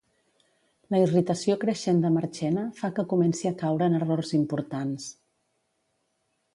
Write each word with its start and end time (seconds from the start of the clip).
La 0.95 1.01
irritació 1.03 1.57
creixent 1.65 2.01
de 2.07 2.11
Marchena 2.17 2.65
fa 2.81 2.91
que 2.97 3.07
comenci 3.13 3.53
a 3.53 3.55
caure 3.63 3.93
en 3.93 4.01
errors 4.03 4.35
importants. 4.43 5.11